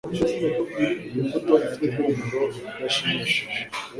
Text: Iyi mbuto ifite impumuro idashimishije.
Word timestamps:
Iyi 1.07 1.19
mbuto 1.25 1.53
ifite 1.65 1.89
impumuro 2.09 2.43
idashimishije. 2.69 3.59